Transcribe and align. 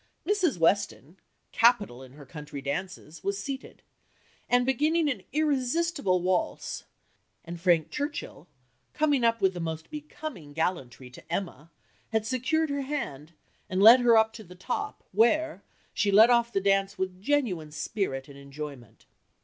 Mrs. 0.25 0.57
Weston, 0.57 1.19
capital 1.51 2.01
in 2.01 2.13
her 2.13 2.25
country 2.25 2.59
dances, 2.59 3.23
was 3.23 3.37
seated, 3.37 3.83
and 4.49 4.65
beginning 4.65 5.07
an 5.11 5.21
irresistible 5.31 6.23
waltz; 6.23 6.85
and 7.45 7.61
Frank 7.61 7.91
Churchill, 7.91 8.47
coming 8.95 9.23
up 9.23 9.41
with 9.41 9.55
most 9.59 9.91
becoming 9.91 10.53
gallantry 10.53 11.11
to 11.11 11.31
Emma, 11.31 11.69
had 12.11 12.25
secured 12.25 12.71
her 12.71 12.81
hand, 12.81 13.33
and 13.69 13.79
led 13.79 13.99
her 13.99 14.17
up 14.17 14.33
to 14.33 14.43
the 14.43 14.55
top, 14.55 15.03
(where) 15.11 15.61
she 15.93 16.11
led 16.11 16.31
off 16.31 16.51
the 16.51 16.59
dance 16.61 16.97
with 16.97 17.21
genuine 17.21 17.69
spirit 17.71 18.27
and 18.27 18.39
enjoyment." 18.39 19.05